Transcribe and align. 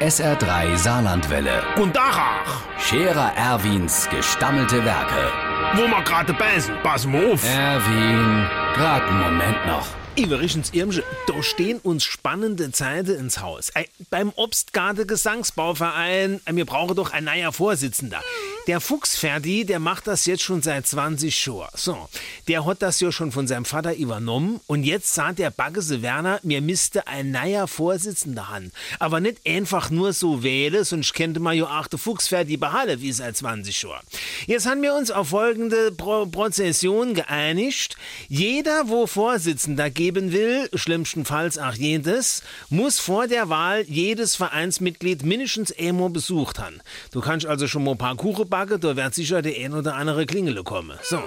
SR3 0.00 0.76
Saarlandwelle. 0.76 1.60
Und 1.76 1.96
Dachach, 1.96 2.62
Scherer 2.78 3.32
Erwins 3.36 4.08
gestammelte 4.08 4.84
Werke. 4.84 5.32
wo 5.74 5.88
wir 5.88 6.02
gerade 6.02 6.32
beißen, 6.34 6.72
pass 6.84 7.04
mal 7.04 7.32
auf. 7.32 7.44
Erwin, 7.44 8.46
grad 8.74 9.02
einen 9.02 9.20
Moment 9.20 9.66
noch. 9.66 9.86
Iverichens 10.14 10.70
Irmsche, 10.72 11.02
da 11.26 11.42
stehen 11.42 11.78
uns 11.78 12.04
spannende 12.04 12.70
Zeiten 12.70 13.16
ins 13.18 13.40
Haus. 13.40 13.70
Ey, 13.70 13.88
beim 14.10 14.32
Obstgarde 14.36 15.04
Gesangsbauverein, 15.04 16.40
ey, 16.44 16.56
wir 16.56 16.64
brauchen 16.64 16.94
doch 16.96 17.12
ein 17.12 17.24
neuer 17.24 17.52
Vorsitzender. 17.52 18.20
Der 18.68 18.82
Fuchsferdi, 18.82 19.64
der 19.64 19.78
macht 19.78 20.06
das 20.06 20.26
jetzt 20.26 20.42
schon 20.42 20.60
seit 20.60 20.86
20 20.86 21.46
Jahren. 21.46 21.70
So, 21.72 22.06
der 22.48 22.66
hat 22.66 22.82
das 22.82 23.00
ja 23.00 23.10
schon 23.10 23.32
von 23.32 23.46
seinem 23.46 23.64
Vater 23.64 23.96
übernommen 23.96 24.60
und 24.66 24.84
jetzt 24.84 25.14
sagt 25.14 25.38
der 25.38 25.50
Baggese 25.50 26.02
Werner, 26.02 26.38
mir 26.42 26.60
müsste 26.60 27.06
ein 27.06 27.30
neuer 27.30 27.66
Vorsitzender 27.66 28.50
haben. 28.50 28.70
Aber 28.98 29.20
nicht 29.20 29.38
einfach 29.48 29.88
nur 29.88 30.12
so 30.12 30.42
wählen, 30.42 30.84
sonst 30.84 31.14
könnte 31.14 31.40
man 31.40 31.56
ja 31.56 31.64
auch 31.80 31.86
der 31.86 31.98
Fuchsferdi 31.98 32.58
behalten, 32.58 33.00
wie 33.00 33.10
seit 33.10 33.38
20 33.38 33.84
Jahren. 33.84 34.04
Jetzt 34.46 34.66
haben 34.66 34.82
wir 34.82 34.94
uns 34.94 35.10
auf 35.10 35.30
folgende 35.30 35.90
Pro 35.90 36.26
Prozession 36.26 37.14
geeinigt. 37.14 37.96
Jeder, 38.28 38.90
wo 38.90 39.06
Vorsitzender 39.06 39.88
geben 39.88 40.30
will, 40.32 40.68
schlimmstenfalls 40.74 41.56
auch 41.56 41.72
jedes, 41.72 42.42
muss 42.68 43.00
vor 43.00 43.28
der 43.28 43.48
Wahl 43.48 43.86
jedes 43.88 44.36
Vereinsmitglied 44.36 45.24
mindestens 45.24 45.72
einmal 45.78 46.10
besucht 46.10 46.58
haben. 46.58 46.82
Du 47.12 47.22
kannst 47.22 47.46
also 47.46 47.66
schon 47.66 47.84
mal 47.84 47.92
ein 47.92 47.98
paar 47.98 48.16
Kuchen 48.16 48.46
backen, 48.46 48.57
da 48.66 48.96
wird 48.96 49.14
sicher 49.14 49.42
der 49.42 49.54
ein 49.56 49.72
oder 49.72 49.94
andere 49.94 50.26
Klingele 50.26 50.62
kommen. 50.62 50.98
So. 51.02 51.22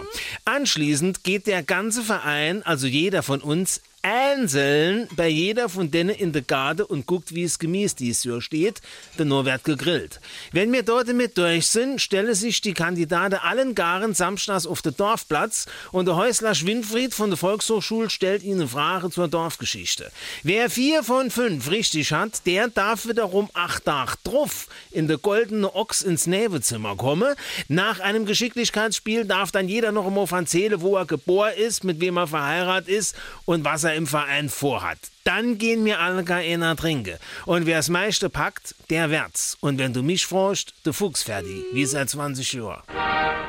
Anschließend 0.46 1.24
geht 1.24 1.48
der 1.48 1.64
ganze 1.64 2.04
Verein, 2.04 2.64
also 2.64 2.88
jeder 2.88 3.24
von 3.24 3.42
uns, 3.42 3.82
einzeln 4.02 5.08
bei 5.16 5.28
jeder 5.28 5.70
von 5.70 5.92
denen 5.92 6.10
in 6.10 6.32
der 6.32 6.42
Garde 6.42 6.86
und 6.86 7.06
guckt, 7.06 7.36
wie 7.36 7.44
es 7.44 7.60
gemäß 7.60 7.96
dies 7.96 8.24
Jahr 8.24 8.42
steht, 8.42 8.82
denn 9.20 9.28
nur 9.28 9.46
wird 9.46 9.64
gegrillt. 9.64 10.20
Wenn 10.52 10.72
wir 10.72 10.84
dort 10.84 11.08
damit 11.08 11.38
durch 11.38 11.68
sind, 11.68 12.02
stellen 12.02 12.34
sich 12.34 12.62
die 12.62 12.74
Kandidaten 12.74 13.36
allen 13.36 13.76
Garen 13.76 14.14
samstags 14.14 14.66
auf 14.66 14.82
den 14.82 14.96
Dorfplatz 14.96 15.66
und 15.92 16.06
der 16.06 16.16
Häusler 16.16 16.56
Schwindfried 16.56 17.14
von 17.14 17.30
der 17.30 17.38
Volkshochschule 17.38 18.10
stellt 18.10 18.44
ihnen 18.44 18.68
Fragen 18.68 19.12
zur 19.12 19.28
Dorfgeschichte. 19.28 20.12
Wer 20.44 20.70
vier 20.70 21.04
von 21.04 21.32
fünf 21.32 21.70
richtig 21.70 22.12
hat, 22.12 22.46
der 22.46 22.68
darf 22.68 23.08
wiederum 23.08 23.50
acht 23.54 23.86
Tage 23.86 24.14
drauf 24.24 24.68
in 24.92 25.08
der 25.08 25.18
goldene 25.18 25.74
Ochs 25.76 26.02
ins 26.02 26.28
Nebezimmer 26.28 26.96
kommen. 26.96 27.36
Nach 27.68 28.00
einem 28.00 28.26
Geschicklichkeitsspiel 28.26 29.26
darf 29.26 29.52
dann 29.52 29.68
jeder 29.68 29.92
noch 29.92 30.08
einmal 30.08 30.28
erzählen, 30.32 30.82
wo 30.82 30.96
er 30.96 31.06
geboren 31.06 31.54
ist, 31.58 31.84
mit 31.84 32.00
wem 32.00 32.18
er 32.18 32.28
verheiratet 32.28 32.90
ist 32.90 33.16
und 33.46 33.64
was 33.64 33.84
er 33.84 33.91
im 33.96 34.08
Verein 34.08 34.50
vorhat. 34.50 34.98
Dann 35.24 35.58
gehen 35.58 35.86
wir 35.86 36.00
alle 36.00 36.26
einer 36.34 36.76
trinken. 36.76 37.18
Und 37.46 37.66
wer's 37.66 37.90
meiste 37.90 38.30
packt, 38.30 38.76
der 38.90 39.10
wird's. 39.10 39.58
Und 39.60 39.78
wenn 39.78 39.94
du 39.94 40.04
mich 40.04 40.26
fragst, 40.26 40.74
der 40.86 40.94
Fuchs 40.94 41.24
fertig, 41.24 41.64
wie 41.74 41.86
seit 41.86 42.10
20 42.10 42.54
Jahren. 42.54 43.41